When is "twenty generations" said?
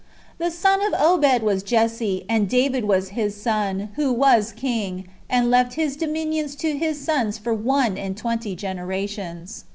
8.17-9.65